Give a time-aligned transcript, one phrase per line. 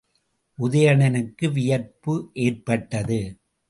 [0.59, 2.31] உதயணனுக்கு வியப்பு
[2.33, 3.21] ஏற்பட்டது.